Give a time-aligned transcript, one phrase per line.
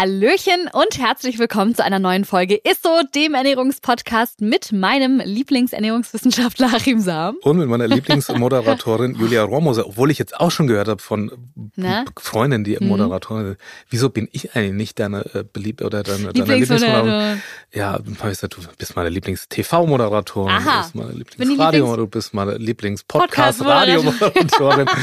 [0.00, 7.00] Hallöchen und herzlich willkommen zu einer neuen Folge ISSO, dem Ernährungspodcast mit meinem Lieblingsernährungswissenschaftler Achim
[7.00, 7.36] Sam.
[7.42, 11.30] Und mit meiner Lieblingsmoderatorin Julia Rohrmoser, obwohl ich jetzt auch schon gehört habe von
[11.76, 12.06] Na?
[12.18, 12.88] Freundinnen, die Mhm.
[12.88, 13.56] Moderatorin,
[13.90, 17.42] wieso bin ich eigentlich nicht deine äh, beliebte oder deine, deine Lieblingsmoderatorin.
[17.74, 22.32] Ja, hab ich gesagt, du bist meine Lieblings-TV-Moderatorin, du bist meine Lieblingsradio, Lieblings- du bist
[22.32, 22.56] meine.
[22.56, 24.86] Lieblings-Podcast-Radio-Moderatorin.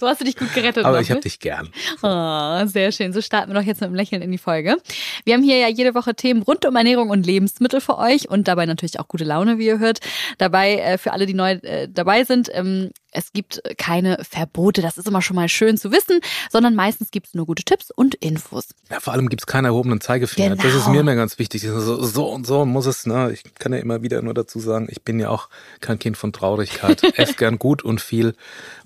[0.00, 0.84] So hast du dich gut gerettet.
[0.84, 1.22] Aber noch, ich habe ne?
[1.22, 1.68] dich gern.
[2.02, 3.12] Oh, sehr schön.
[3.12, 4.76] So starten wir doch jetzt mit einem Lächeln in die Folge.
[5.24, 8.48] Wir haben hier ja jede Woche Themen rund um Ernährung und Lebensmittel für euch und
[8.48, 10.00] dabei natürlich auch gute Laune, wie ihr hört.
[10.38, 14.98] Dabei, äh, für alle, die neu äh, dabei sind, ähm, es gibt keine Verbote, das
[14.98, 16.18] ist immer schon mal schön zu wissen,
[16.50, 18.70] sondern meistens gibt es nur gute Tipps und Infos.
[18.90, 20.56] Ja, vor allem gibt's keinen erhobenen Zeigefinger.
[20.56, 20.90] Das ist Genau.
[20.94, 21.62] mir immer ganz wichtig.
[21.62, 23.30] So, so und so muss es, ne?
[23.32, 25.48] Ich kann ja immer wieder nur dazu sagen, ich bin ja auch
[25.80, 27.02] kein Kind von Traurigkeit.
[27.16, 28.34] Ess gern gut und viel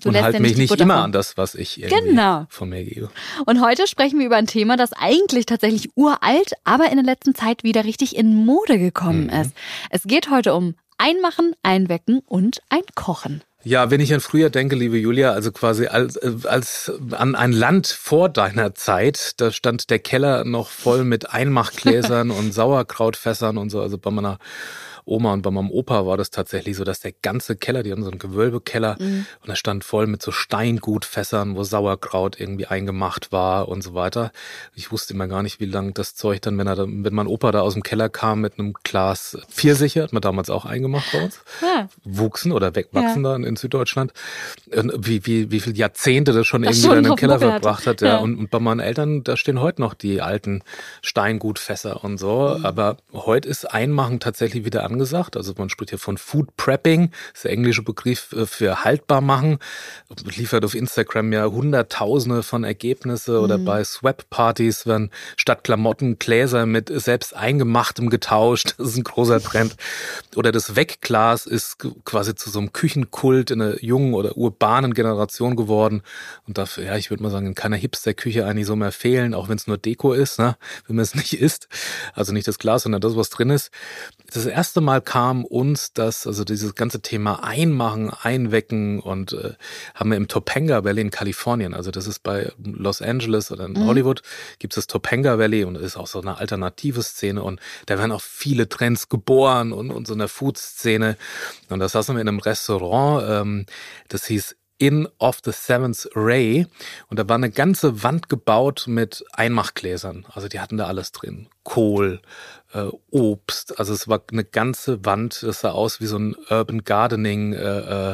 [0.03, 2.45] Du und halt ja mich nicht nicht immer an das, was ich irgendwie Genau.
[2.49, 3.09] von mir gebe.
[3.47, 7.35] Und heute sprechen wir über ein Thema, das eigentlich tatsächlich uralt, aber in der letzten
[7.35, 9.41] Zeit wieder richtig in Mode gekommen Mhm.
[9.41, 9.51] ist.
[9.89, 13.41] Es geht heute um Einmachen, Einwecken und Einkochen.
[13.63, 17.51] Ja, wenn ich an früher denke, liebe Julia, also quasi als, äh, als an ein
[17.51, 23.69] Land vor deiner Zeit, da stand der Keller noch voll mit Einmachgläsern und Sauerkrautfässern und
[23.69, 23.81] so.
[23.81, 24.39] Also bei meiner
[25.09, 28.03] Oma und bei meinem Opa war das tatsächlich so, dass der ganze Keller, die haben
[28.03, 33.67] so einen Gewölbekeller und er stand voll mit so Steingutfässern, wo Sauerkraut irgendwie eingemacht war
[33.67, 34.31] und so weiter.
[34.75, 37.51] Ich wusste immer gar nicht, wie lang das Zeug dann, wenn er, wenn mein Opa
[37.51, 41.23] da aus dem Keller kam mit einem Glas Pfirsiche, hat man damals auch eingemacht bei
[41.23, 41.89] uns Ja.
[42.03, 43.31] wuchsen oder wegwachsen Ja.
[43.33, 44.13] dann in Süddeutschland.
[44.75, 47.45] Und wie, wie, wie viele Jahrzehnte das schon Das irgendwie schon auf dem Keller hatte.
[47.49, 48.01] verbracht hat.
[48.01, 48.07] Ja.
[48.09, 48.17] Ja.
[48.19, 50.63] Und, und bei meinen Eltern, da stehen heute noch die alten
[51.01, 52.55] Steingutfässer und so.
[52.57, 52.65] Mhm.
[52.65, 55.37] Aber heute ist Einmachen tatsächlich wieder angesagt.
[55.37, 59.21] Also man spricht hier von Food Prepping, das ist der englische Begriff äh, für haltbar
[59.21, 59.59] machen.
[60.35, 63.65] Liefert auf Instagram ja hunderttausende von Ergebnisse oder Mhm.
[63.65, 68.75] bei Swap-Partys werden statt Klamotten Gläser mit selbst eingemachtem getauscht.
[68.79, 69.75] Das ist ein großer Trend.
[70.35, 75.55] Oder das Wegglas ist quasi zu so einem Küchenkult in einer jungen oder urbanen Generation
[75.55, 76.01] geworden.
[76.47, 79.47] Und dafür, ja, ich würde mal sagen, in keiner Hipster-Küche eigentlich so mehr fehlen, auch
[79.49, 80.55] wenn es nur Deko ist, ne?
[80.87, 81.67] wenn man es nicht isst.
[82.13, 83.69] Also nicht das Glas, sondern das, was drin ist.
[84.33, 89.53] Das erste Mal kam uns das, also dieses ganze Thema Einmachen, Einwecken und äh,
[89.93, 93.85] haben wir im Topanga Valley in Kalifornien, also das ist bei Los Angeles oder in
[93.85, 94.21] Hollywood,
[94.57, 98.11] gibt es das Topanga Valley und ist auch so eine alternative Szene und da werden
[98.11, 101.17] auch viele Trends geboren und, und so eine Food-Szene.
[101.69, 103.65] Und das saßen wir in einem Restaurant, ähm,
[104.07, 106.65] das hieß Inn of the Seventh Ray.
[107.09, 110.25] Und da war eine ganze Wand gebaut mit Einmachgläsern.
[110.29, 111.47] Also die hatten da alles drin.
[111.69, 112.19] Kohl,
[112.73, 113.79] äh, Obst.
[113.79, 115.41] Also es war eine ganze Wand.
[115.43, 117.57] Das sah aus wie so ein Urban Gardening äh,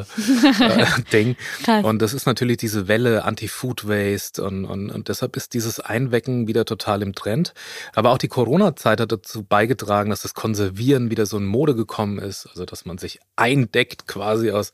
[0.00, 1.36] äh, Ding.
[1.82, 6.48] Und das ist natürlich diese Welle Anti-Food Waste und, und, und deshalb ist dieses Einwecken
[6.48, 7.52] wieder total im Trend.
[7.94, 12.18] Aber auch die Corona-Zeit hat dazu beigetragen, dass das Konservieren wieder so in Mode gekommen
[12.18, 12.46] ist.
[12.46, 14.72] Also dass man sich eindeckt quasi aus,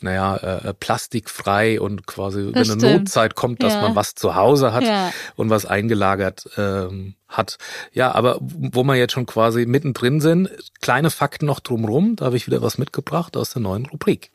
[0.00, 2.98] naja, äh, plastikfrei und quasi, wenn Das eine stimmt.
[3.00, 3.82] Notzeit kommt, dass Ja.
[3.82, 5.12] man was zu Hause hat Ja.
[5.36, 7.58] und was eingelagert ähm, hat.
[7.92, 12.36] Ja, aber wo wir jetzt schon quasi mittendrin sind, kleine Fakten noch drumrum, da habe
[12.36, 14.30] ich wieder was mitgebracht aus der neuen Rubrik.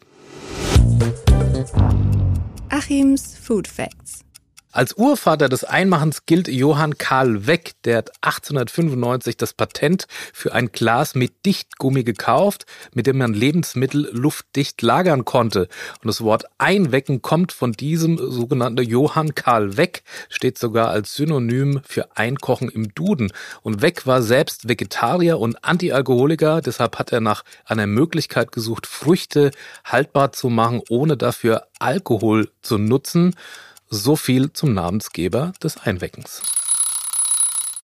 [2.70, 4.26] Achims Food Facts.
[4.76, 10.74] Als Urvater des Einmachens gilt Johann Karl Weck, der hat 1895 das Patent für ein
[10.74, 15.70] Glas mit Dichtgummi gekauft, mit dem man Lebensmittel luftdicht lagern konnte.
[16.02, 21.80] Und das Wort Einwecken kommt von diesem sogenannten Johann Karl Weck, steht sogar als Synonym
[21.88, 23.32] für Einkochen im Duden.
[23.62, 29.52] Und Weck war selbst Vegetarier und Antialkoholiker, deshalb hat er nach einer Möglichkeit gesucht, Früchte
[29.86, 33.34] haltbar zu machen, ohne dafür Alkohol zu nutzen.
[33.90, 36.42] So viel zum Namensgeber des Einweckens.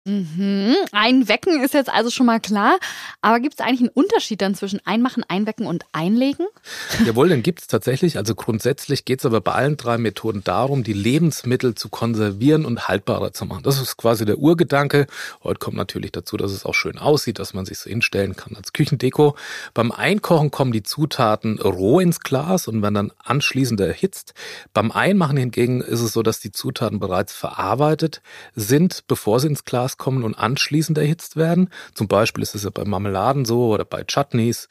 [0.06, 0.76] Mhm.
[0.93, 2.79] Einwecken ist jetzt also schon mal klar.
[3.23, 6.47] Aber gibt es eigentlich einen Unterschied dann zwischen Einmachen, Einwecken und Einlegen?
[7.05, 8.17] Jawohl, den gibt's tatsächlich.
[8.17, 13.32] Also grundsätzlich geht's aber bei allen drei Methoden darum, die Lebensmittel zu konservieren und haltbarer
[13.32, 13.64] zu machen.
[13.64, 15.08] Das ist quasi der Urgedanke.
[15.43, 18.55] Heute kommt natürlich dazu, dass es auch schön aussieht, dass man sich so hinstellen kann
[18.55, 19.35] als Küchendeko.
[19.75, 24.35] Beim Einkochen kommen die Zutaten roh ins Glas und werden dann anschließend erhitzt.
[24.73, 28.23] Beim Einmachen hingegen ist es so, dass die Zutaten bereits verarbeitet
[28.55, 31.70] sind, bevor sie ins Glas Glas kommen und anschließend erhitzt werden.
[31.94, 34.69] Zum Beispiel ist es ja bei Marmeladen so oder bei Chutneys.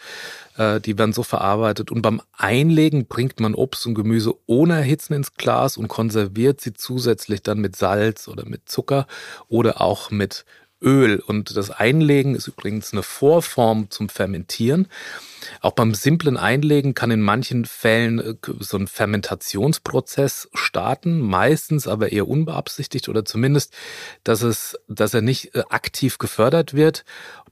[0.57, 1.91] Äh, die werden so verarbeitet.
[1.91, 6.73] Und beim Einlegen bringt man Obst und Gemüse ohne Erhitzen ins Glas und konserviert sie
[6.73, 9.07] zusätzlich dann mit Salz oder mit Zucker
[9.47, 10.45] oder auch mit
[10.81, 11.19] Öl.
[11.25, 14.87] Und das Einlegen ist übrigens eine Vorform zum Fermentieren.
[15.61, 22.11] Auch beim simplen Einlegen kann in manchen Fällen äh, so ein Fermentationsprozess starten, meistens aber
[22.11, 23.73] eher unbeabsichtigt oder zumindest,
[24.23, 27.05] dass es, dass er nicht äh, aktiv gefördert wird.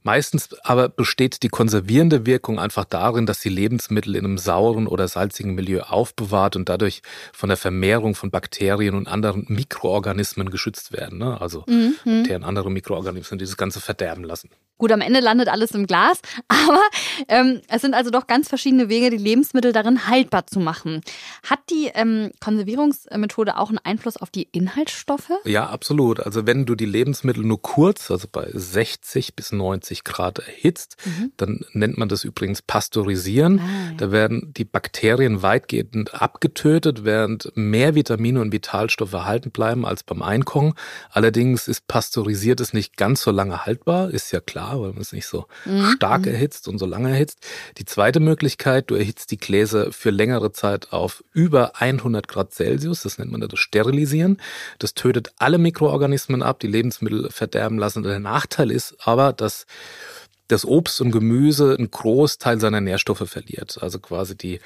[0.06, 5.08] Meistens aber besteht die konservierende Wirkung einfach darin, dass die Lebensmittel in einem sauren oder
[5.08, 7.00] salzigen Milieu aufbewahrt und dadurch
[7.32, 11.18] von der Vermehrung von Bakterien und anderen Mikroorganismen geschützt werden.
[11.18, 11.40] Ne?
[11.40, 11.94] Also mhm.
[12.04, 14.50] Bakterien, andere Mikroorganismen, die das Ganze verderben lassen.
[14.76, 16.82] Gut, am Ende landet alles im Glas, aber
[17.28, 21.02] ähm, es sind also doch ganz verschiedene Wege, die Lebensmittel darin haltbar zu machen.
[21.42, 25.30] Hat die ähm, Konservierungsmethode auch einen Einfluss auf die Inhaltsstoffe?
[25.44, 26.20] Ja, absolut.
[26.20, 31.32] Also wenn du die Lebensmittel nur kurz, also bei 60 bis 90 Grad erhitzt, mhm.
[31.36, 33.60] dann nennt man das übrigens Pasteurisieren.
[33.60, 33.96] Ah, ja.
[33.98, 40.22] Da werden die Bakterien weitgehend abgetötet, während mehr Vitamine und Vitalstoffe erhalten bleiben als beim
[40.22, 40.74] Einkochen.
[41.10, 45.26] Allerdings ist pasteurisiertes nicht ganz so lange haltbar, ist ja klar weil man es nicht
[45.26, 45.90] so mhm.
[45.92, 46.32] stark mhm.
[46.32, 47.38] erhitzt und so lange erhitzt.
[47.78, 53.02] Die zweite Möglichkeit, du erhitzt die Gläser für längere Zeit auf über 100 Grad Celsius.
[53.02, 54.40] Das nennt man das Sterilisieren.
[54.78, 58.04] Das tötet alle Mikroorganismen ab, die Lebensmittel verderben lassen.
[58.04, 59.66] Der Nachteil ist aber, dass
[60.48, 63.78] das Obst und Gemüse einen Großteil seiner Nährstoffe verliert.
[63.80, 64.60] Also quasi die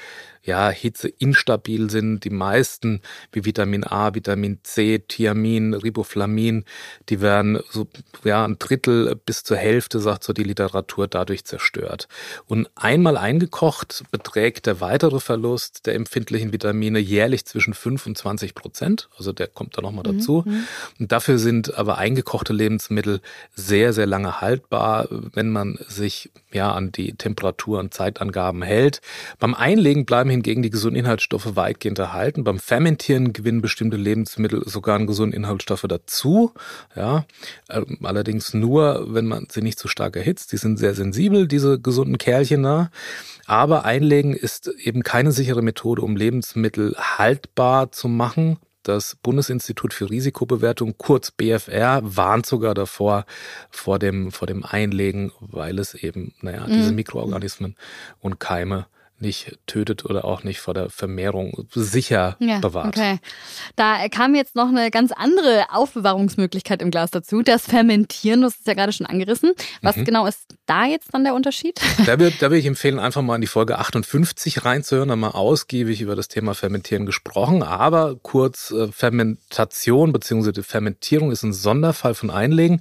[0.48, 2.24] ja, Hitze instabil sind.
[2.24, 3.02] Die meisten,
[3.32, 6.64] wie Vitamin A, Vitamin C, Thiamin, Riboflamin,
[7.10, 7.86] die werden so
[8.24, 12.08] ja, ein Drittel bis zur Hälfte, sagt so die Literatur, dadurch zerstört.
[12.46, 18.54] Und einmal eingekocht beträgt der weitere Verlust der empfindlichen Vitamine jährlich zwischen 5 und 20
[18.54, 19.10] Prozent.
[19.18, 20.44] Also der kommt da nochmal mhm, dazu.
[20.46, 20.64] Mhm.
[20.98, 23.20] Und dafür sind aber eingekochte Lebensmittel
[23.54, 29.00] sehr, sehr lange haltbar, wenn man sich ja an die Temperatur- und Zeitangaben hält.
[29.38, 32.44] Beim Einlegen bleiben hingegen die gesunden Inhaltsstoffe weitgehend erhalten.
[32.44, 36.52] Beim Fermentieren gewinnen bestimmte Lebensmittel sogar an gesunden Inhaltsstoffe dazu.
[36.96, 37.26] Ja,
[37.68, 40.52] ähm, allerdings nur, wenn man sie nicht zu stark erhitzt.
[40.52, 42.90] Die sind sehr sensibel, diese gesunden Kerlchen da.
[43.46, 48.58] Aber Einlegen ist eben keine sichere Methode, um Lebensmittel haltbar zu machen.
[48.82, 53.26] Das Bundesinstitut für Risikobewertung, kurz BFR, warnt sogar davor,
[53.70, 56.96] vor dem, vor dem Einlegen, weil es eben, naja, diese mhm.
[56.96, 57.76] Mikroorganismen
[58.20, 58.86] und Keime
[59.20, 62.96] nicht tötet oder auch nicht vor der Vermehrung sicher ja, bewahrt.
[62.96, 63.18] Okay.
[63.76, 68.66] Da kam jetzt noch eine ganz andere Aufbewahrungsmöglichkeit im Glas dazu, das Fermentieren, das ist
[68.66, 69.52] ja gerade schon angerissen.
[69.82, 70.04] Was mhm.
[70.04, 71.80] genau ist da jetzt dann der Unterschied?
[72.06, 76.00] Da, würde da ich empfehlen, einfach mal in die Folge 58 reinzuhören, da mal ausgiebig
[76.00, 77.62] über das Thema Fermentieren gesprochen.
[77.62, 80.62] Aber kurz, äh, Fermentation bzw.
[80.62, 82.80] Fermentierung ist ein Sonderfall von Einlegen.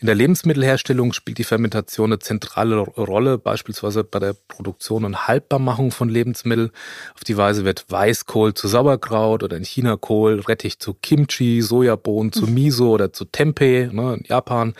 [0.00, 5.73] In der Lebensmittelherstellung spielt die Fermentation eine zentrale Rolle, beispielsweise bei der Produktion und Haltbarmachung
[5.74, 6.70] Vereinfachung von Lebensmitteln.
[7.14, 12.32] Auf die Weise wird Weißkohl zu Sauerkraut oder in China Kohl, Rettich zu Kimchi, Sojabohnen
[12.32, 14.74] zu Miso oder zu Tempeh ne, in Japan.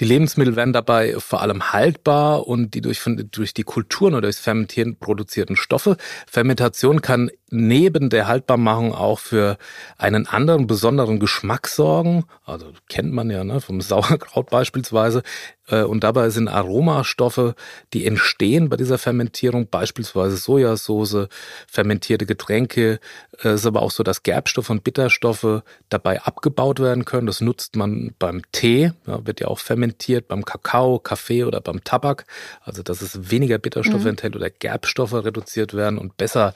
[0.00, 3.00] Die Lebensmittel werden dabei vor allem haltbar und die durch,
[3.30, 5.96] durch die Kulturen oder durchs Fermentieren produzierten Stoffe.
[6.26, 9.56] Fermentation kann neben der Haltbarmachung auch für
[9.96, 12.24] einen anderen besonderen Geschmack sorgen.
[12.44, 15.22] Also kennt man ja ne, vom Sauerkraut beispielsweise.
[15.68, 17.54] Äh, und dabei sind Aromastoffe,
[17.92, 21.28] die entstehen bei dieser Fermentierung, beispielsweise Sojasauce,
[21.68, 23.00] fermentierte Getränke.
[23.42, 27.26] Äh, es ist aber auch so, dass Gerbstoffe und Bitterstoffe dabei abgebaut werden können.
[27.26, 31.84] Das nutzt man beim Tee, ja, wird ja auch fermentiert, beim Kakao, Kaffee oder beim
[31.84, 32.26] Tabak.
[32.62, 34.10] Also dass es weniger Bitterstoffe mhm.
[34.10, 36.54] enthält oder Gerbstoffe reduziert werden und besser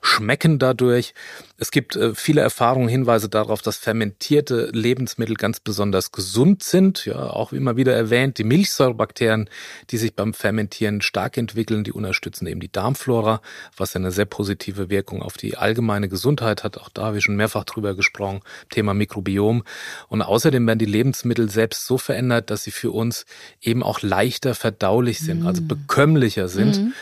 [0.00, 1.14] schmecken schmecken dadurch.
[1.58, 7.04] Es gibt äh, viele Erfahrungen, Hinweise darauf, dass fermentierte Lebensmittel ganz besonders gesund sind.
[7.04, 9.48] Ja, auch immer wieder erwähnt, die Milchsäurebakterien,
[9.90, 13.40] die sich beim Fermentieren stark entwickeln, die unterstützen eben die Darmflora,
[13.76, 16.76] was eine sehr positive Wirkung auf die allgemeine Gesundheit hat.
[16.76, 19.62] Auch da habe ich schon mehrfach drüber gesprochen, Thema Mikrobiom.
[20.08, 23.24] Und außerdem werden die Lebensmittel selbst so verändert, dass sie für uns
[23.62, 25.68] eben auch leichter verdaulich sind, also mm.
[25.68, 26.78] bekömmlicher sind.
[26.78, 26.92] Mm.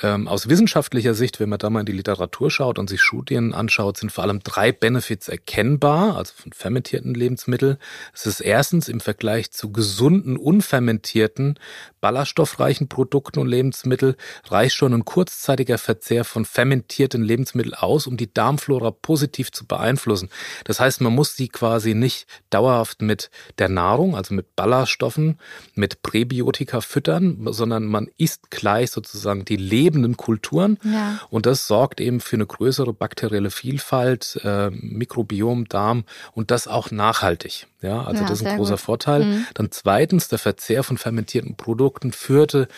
[0.00, 3.52] Ähm, aus wissenschaftlicher Sicht, wenn man da mal in die Literatur schaut und sich Studien
[3.52, 7.78] anschaut, sind vor allem drei Benefits erkennbar, also von fermentierten Lebensmitteln.
[8.14, 11.58] Es ist erstens im Vergleich zu gesunden, unfermentierten
[12.00, 14.14] ballaststoffreichen Produkten und Lebensmitteln
[14.46, 20.28] reicht schon ein kurzzeitiger Verzehr von fermentierten Lebensmitteln aus, um die Darmflora positiv zu beeinflussen.
[20.64, 25.38] Das heißt, man muss sie quasi nicht dauerhaft mit der Nahrung, also mit Ballaststoffen,
[25.74, 30.78] mit Präbiotika füttern, sondern man isst gleich sozusagen die lebenden Kulturen.
[30.84, 31.20] Ja.
[31.30, 36.90] Und das sorgt eben für eine größere bakterielle Vielfalt, äh, Mikrobiom, Darm und das auch
[36.90, 37.66] nachhaltig.
[37.80, 38.80] Ja, also ja, das ist ein großer gut.
[38.80, 39.24] Vorteil.
[39.24, 39.46] Mhm.
[39.54, 42.68] Dann zweitens, der Verzehr von fermentierten Produkten führte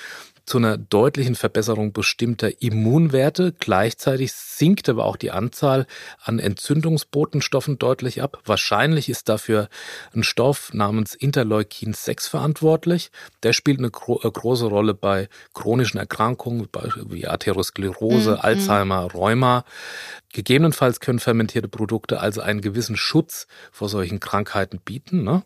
[0.51, 3.55] zu einer deutlichen Verbesserung bestimmter Immunwerte.
[3.61, 5.87] Gleichzeitig sinkt aber auch die Anzahl
[6.21, 8.43] an Entzündungsbotenstoffen deutlich ab.
[8.45, 9.69] Wahrscheinlich ist dafür
[10.13, 13.13] ein Stoff namens Interleukin 6 verantwortlich.
[13.45, 16.67] Der spielt eine gro äh, große Rolle bei chronischen Erkrankungen
[17.09, 18.39] wie Arteriosklerose, mhm.
[18.41, 19.65] Alzheimer, Rheuma.
[20.33, 25.23] Gegebenenfalls können fermentierte Produkte also einen gewissen Schutz vor solchen Krankheiten bieten.
[25.23, 25.45] Ne?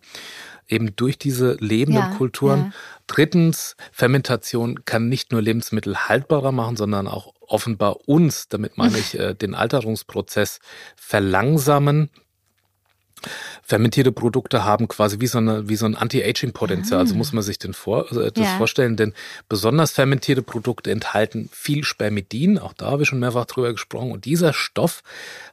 [0.68, 2.58] Eben durch diese lebenden ja, Kulturen.
[2.58, 2.72] Ja.
[3.06, 9.18] Drittens, Fermentation kann nicht nur Lebensmittel haltbarer machen, sondern auch offenbar uns, damit meine ich
[9.18, 10.60] äh, den Alterungsprozess
[10.96, 12.10] verlangsamen.
[13.62, 17.00] Fermentierte Produkte haben quasi wie so, eine, wie so ein Anti-Aging-Potenzial.
[17.00, 17.18] Also ah.
[17.18, 18.56] muss man sich den vor, äh, das ja.
[18.56, 19.14] vorstellen, denn
[19.48, 22.58] besonders fermentierte Produkte enthalten viel Spermidin.
[22.58, 24.12] Auch da habe ich schon mehrfach drüber gesprochen.
[24.12, 25.02] Und dieser Stoff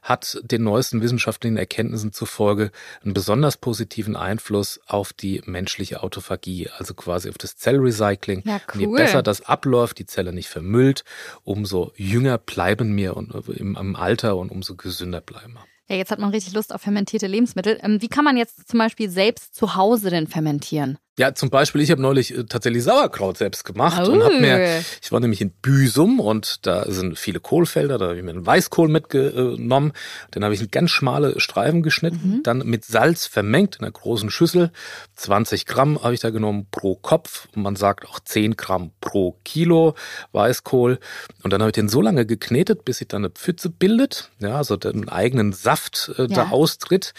[0.02, 2.70] hat den neuesten wissenschaftlichen Erkenntnissen zufolge
[3.02, 8.42] einen besonders positiven Einfluss auf die menschliche Autophagie, also quasi auf das Zellrecycling.
[8.44, 8.74] Ja, cool.
[8.74, 11.04] Und je besser das abläuft, die Zelle nicht vermüllt,
[11.44, 15.71] umso jünger bleiben wir und äh, im, im Alter und umso gesünder bleiben wir.
[15.92, 17.78] Ja, jetzt hat man richtig Lust auf fermentierte Lebensmittel.
[17.82, 20.96] Ähm, wie kann man jetzt zum Beispiel selbst zu Hause denn fermentieren?
[21.18, 24.12] Ja, zum Beispiel, ich habe neulich äh, tatsächlich Sauerkraut selbst gemacht oh.
[24.12, 28.16] und habe mir, ich war nämlich in Büsum und da sind viele Kohlfelder, da habe
[28.16, 29.92] ich mir einen Weißkohl mitgenommen,
[30.30, 32.42] dann habe ich in ganz schmale Streifen geschnitten, mhm.
[32.44, 34.70] dann mit Salz vermengt in einer großen Schüssel,
[35.16, 39.94] 20 Gramm habe ich da genommen pro Kopf, man sagt auch 10 Gramm pro Kilo
[40.32, 40.98] Weißkohl
[41.42, 44.56] und dann habe ich den so lange geknetet, bis sich dann eine Pfütze bildet, ja,
[44.56, 46.28] also den eigenen Saft äh, ja.
[46.28, 47.12] da austritt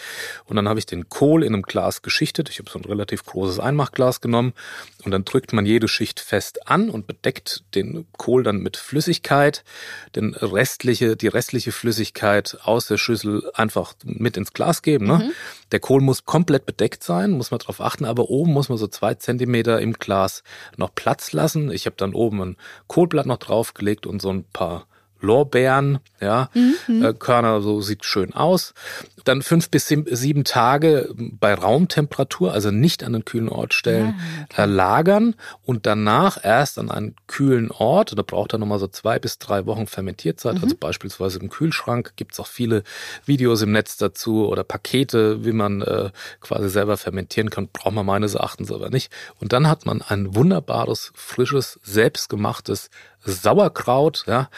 [0.46, 3.24] und dann habe ich den Kohl in einem Glas geschichtet, ich habe so ein relativ
[3.24, 4.54] großes Einmach Einmachglas genommen
[5.04, 9.64] und dann drückt man jede Schicht fest an und bedeckt den Kohl dann mit Flüssigkeit,
[10.16, 15.06] den restliche, die restliche Flüssigkeit aus der Schüssel einfach mit ins Glas geben.
[15.06, 15.18] Ne?
[15.18, 15.32] Mhm.
[15.72, 18.86] Der Kohl muss komplett bedeckt sein, muss man darauf achten, aber oben muss man so
[18.86, 20.42] zwei Zentimeter im Glas
[20.76, 21.70] noch Platz lassen.
[21.70, 24.86] Ich habe dann oben ein Kohlblatt noch draufgelegt und so ein paar
[25.24, 27.04] Lorbeeren, ja, mhm.
[27.04, 28.74] äh, Körner, so sieht schön aus.
[29.24, 34.44] Dann fünf bis sieben Tage bei Raumtemperatur, also nicht an einen kühlen Ort stellen, ja,
[34.50, 34.62] okay.
[34.62, 38.16] äh, lagern und danach erst an einen kühlen Ort.
[38.16, 40.56] Da braucht er nochmal so zwei bis drei Wochen Fermentierzeit.
[40.56, 40.64] Mhm.
[40.64, 42.82] Also beispielsweise im Kühlschrank gibt's auch viele
[43.24, 47.68] Videos im Netz dazu oder Pakete, wie man äh, quasi selber fermentieren kann.
[47.72, 49.10] Braucht man meines Erachtens aber nicht.
[49.40, 52.90] Und dann hat man ein wunderbares, frisches, selbstgemachtes
[53.24, 54.48] Sauerkraut, ja.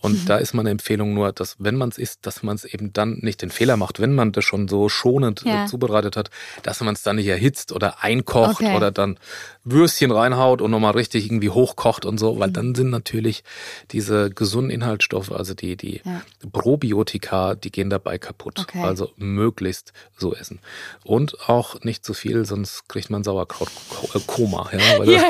[0.00, 0.26] Und mhm.
[0.26, 3.18] da ist meine Empfehlung nur, dass wenn man es isst, dass man es eben dann
[3.20, 5.66] nicht den Fehler macht, wenn man das schon so schonend äh, ja.
[5.66, 6.30] zubereitet hat,
[6.62, 8.76] dass man es dann nicht erhitzt oder einkocht okay.
[8.76, 9.18] oder dann
[9.64, 12.54] Würstchen reinhaut und nochmal richtig irgendwie hochkocht und so, weil mhm.
[12.54, 13.44] dann sind natürlich
[13.92, 16.22] diese gesunden Inhaltsstoffe, also die, die ja.
[16.52, 18.60] Probiotika, die gehen dabei kaputt.
[18.60, 18.82] Okay.
[18.82, 20.60] Also möglichst so essen.
[21.04, 24.70] Und auch nicht zu viel, sonst kriegt man Sauerkraut-Koma.
[24.72, 25.28] Ja, ja.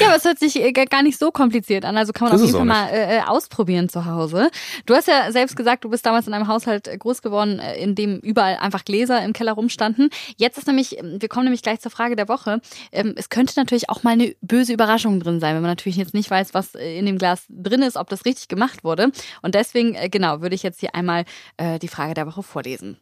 [0.00, 1.96] ja, aber es hört sich äh, gar nicht so kompliziert kompliziert an.
[1.96, 4.50] Also kann man das auf jeden Fall mal äh, äh, ausprobieren zu Hause.
[4.86, 7.76] Du hast ja selbst gesagt, du bist damals in einem Haushalt äh, groß geworden, äh,
[7.76, 10.10] in dem überall einfach Gläser im Keller rumstanden.
[10.36, 12.60] Jetzt ist nämlich, ähm, wir kommen nämlich gleich zur Frage der Woche.
[12.90, 16.14] Ähm, es könnte natürlich auch mal eine böse Überraschung drin sein, wenn man natürlich jetzt
[16.14, 19.12] nicht weiß, was in dem Glas drin ist, ob das richtig gemacht wurde.
[19.42, 21.24] Und deswegen, genau, würde ich jetzt hier einmal
[21.56, 22.98] äh, die Frage der Woche vorlesen.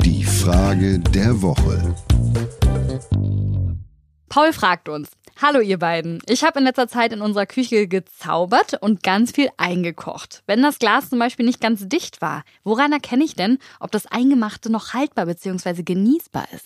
[0.00, 1.94] Die Frage der Woche.
[4.28, 6.22] Paul fragt uns, Hallo ihr beiden.
[6.30, 10.42] Ich habe in letzter Zeit in unserer Küche gezaubert und ganz viel eingekocht.
[10.46, 14.06] Wenn das Glas zum Beispiel nicht ganz dicht war, woran erkenne ich denn, ob das
[14.06, 15.82] Eingemachte noch haltbar bzw.
[15.82, 16.64] genießbar ist?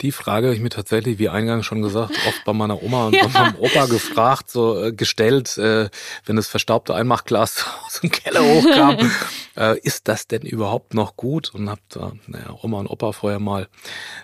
[0.00, 3.16] Die Frage habe ich mir tatsächlich, wie eingangs schon gesagt, oft bei meiner Oma und
[3.16, 3.26] ja.
[3.26, 5.90] bei meinem Opa gefragt, so äh, gestellt, äh,
[6.24, 8.96] wenn das verstaubte Einmachglas aus dem Keller hochkam.
[9.58, 11.54] äh, ist das denn überhaupt noch gut?
[11.54, 13.68] Und habe da naja, Oma und Opa vorher mal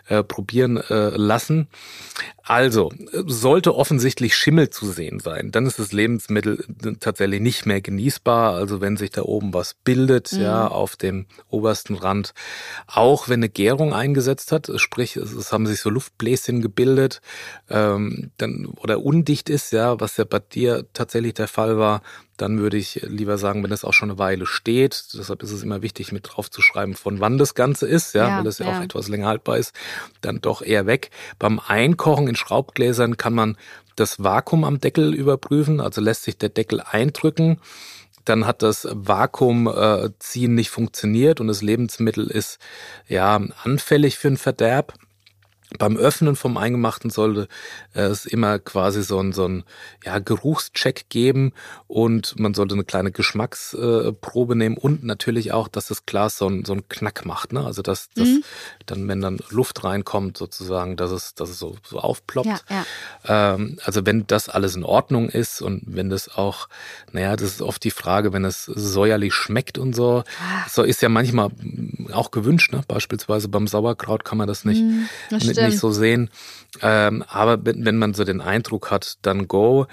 [0.09, 1.69] äh, probieren äh, lassen.
[2.45, 2.91] Also,
[3.27, 6.65] sollte offensichtlich Schimmel zu sehen sein, dann ist das Lebensmittel
[6.99, 8.55] tatsächlich nicht mehr genießbar.
[8.55, 10.41] Also wenn sich da oben was bildet, mhm.
[10.41, 12.35] ja, auf dem obersten Rand,
[12.87, 17.21] auch wenn eine Gärung eingesetzt hat, sprich, es haben sich so Luftbläschen gebildet,
[17.71, 22.03] ähm, dann oder undicht ist, ja, was ja bei dir tatsächlich der Fall war,
[22.43, 25.63] dann würde ich lieber sagen, wenn es auch schon eine Weile steht, deshalb ist es
[25.63, 28.59] immer wichtig, mit drauf zu schreiben, von wann das Ganze ist, ja, Ja, weil es
[28.59, 28.79] ja, ja.
[28.79, 29.73] auch etwas länger haltbar ist,
[30.23, 31.11] dann doch eher weg.
[31.39, 33.57] Beim Einkochen in Schraubgläsern kann man
[33.95, 37.61] das Vakuum am Deckel überprüfen, also lässt sich der Deckel eindrücken.
[38.25, 42.59] Dann hat das Vakuumziehen nicht funktioniert und das Lebensmittel ist
[43.07, 44.95] ja anfällig für ein Verderb.
[45.79, 47.49] Beim Öffnen vom Eingemachten sollte
[47.93, 49.65] es immer quasi so ein, so ein
[50.05, 51.53] ja, Geruchscheck geben
[51.87, 56.65] und man sollte eine kleine Geschmacksprobe nehmen und natürlich auch, dass das Glas so ein,
[56.65, 57.53] so ein Knack macht.
[57.53, 57.65] Ne?
[57.65, 58.29] Also dass, dass
[58.87, 62.47] dann, wenn dann Luft reinkommt, sozusagen, dass es, dass es so, so aufploppt.
[62.49, 62.61] Ja,
[63.27, 63.55] ja.
[63.55, 66.69] Ähm, also wenn das alles in Ordnung ist und wenn das auch,
[67.13, 70.67] naja, das ist oft die Frage, wenn es säuerlich schmeckt und so, Ah.
[70.69, 71.51] so ist ja manchmal
[72.13, 72.83] auch gewünscht, ne?
[72.89, 75.59] Beispielsweise beim Sauerkraut kann man das nicht, Mm, das nicht.
[75.67, 76.31] Nicht so sehen.
[76.81, 79.87] Ähm, aber wenn, wenn man so den Eindruck hat, dann go.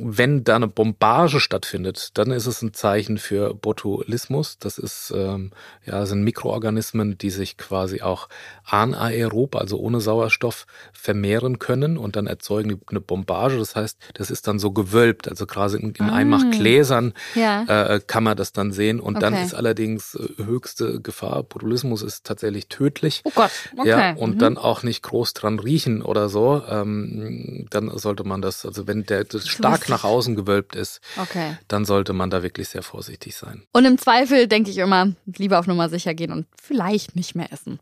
[0.00, 4.58] Wenn da eine Bombage stattfindet, dann ist es ein Zeichen für Botulismus.
[4.58, 5.50] Das ist ähm,
[5.84, 8.28] ja sind Mikroorganismen, die sich quasi auch
[8.64, 13.58] anaerob, also ohne Sauerstoff, vermehren können und dann erzeugen die eine Bombage.
[13.58, 17.62] Das heißt, das ist dann so gewölbt, also quasi in, in Einmachgläsern Ja.
[17.64, 19.00] äh, kann man das dann sehen.
[19.00, 19.42] Und dann Okay.
[19.44, 21.42] ist allerdings äh, höchste Gefahr.
[21.42, 23.22] Botulismus ist tatsächlich tödlich.
[23.24, 23.88] Oh Gott, okay.
[23.88, 24.38] Ja, und Mhm.
[24.38, 26.62] dann auch nicht groß dran riechen oder so.
[26.68, 31.56] Ähm, dann sollte man das, also wenn der das stark nach außen gewölbt ist, Okay.
[31.68, 33.62] dann sollte man da wirklich sehr vorsichtig sein.
[33.72, 37.52] Und im Zweifel denke ich immer, lieber auf Nummer sicher gehen und vielleicht nicht mehr
[37.52, 37.78] essen.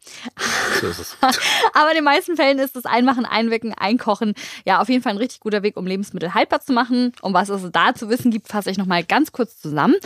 [0.80, 1.16] So ist es.
[1.74, 4.34] Aber in den meisten Fällen ist das Einmachen, Einwecken, Einkochen
[4.64, 7.12] ja auf jeden Fall ein richtig guter Weg, um Lebensmittel haltbar zu machen.
[7.22, 9.96] Um was es da zu wissen gibt, fasse ich nochmal ganz kurz zusammen.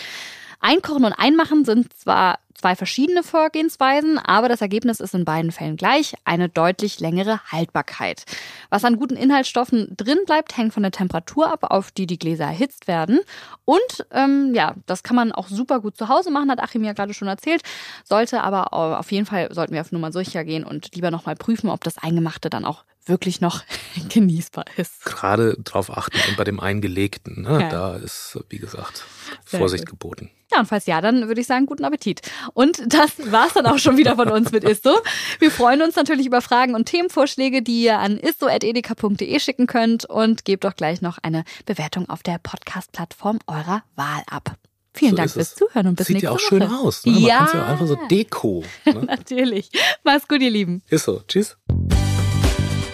[0.60, 5.76] Einkochen und Einmachen sind zwar zwei verschiedene Vorgehensweisen, aber das Ergebnis ist in beiden Fällen
[5.76, 8.24] gleich, eine deutlich längere Haltbarkeit.
[8.68, 12.44] Was an guten Inhaltsstoffen drin bleibt, hängt von der Temperatur ab, auf die die Gläser
[12.44, 13.20] erhitzt werden.
[13.64, 16.92] Und ähm, ja, das kann man auch super gut zu Hause machen, hat Achim ja
[16.92, 17.62] gerade schon erzählt.
[18.04, 21.70] Sollte aber auf jeden Fall, sollten wir auf Nummer sicher gehen und lieber nochmal prüfen,
[21.70, 23.62] ob das Eingemachte dann auch wirklich noch
[24.08, 25.04] genießbar ist.
[25.04, 27.68] Gerade drauf achten und bei dem Eingelegten, ne, Ja.
[27.68, 29.04] da ist, wie gesagt,
[29.46, 29.98] Sehr Vorsicht gut.
[30.00, 30.30] geboten.
[30.52, 32.22] Ja, und falls ja, dann würde ich sagen, guten Appetit.
[32.54, 34.98] Und das war's dann auch schon wieder von uns mit Isto.
[35.38, 40.44] Wir freuen uns natürlich über Fragen und Themenvorschläge, die ihr an isto.edeka.de schicken könnt und
[40.44, 44.56] gebt doch gleich noch eine Bewertung auf der Podcast-Plattform eurer Wahl ab.
[44.92, 45.54] Vielen So Dank fürs.
[45.54, 46.46] Zuhören und bis Sieht nächste ja auch Woche.
[46.48, 47.06] schön aus.
[47.06, 47.12] Ne?
[47.12, 47.38] Man Ja.
[47.38, 48.64] kann's ja einfach so Deko.
[48.86, 48.92] Ne?
[49.06, 49.70] Natürlich.
[50.02, 50.82] Mach's gut, ihr Lieben.
[50.88, 51.22] Ist so.
[51.28, 51.56] Tschüss.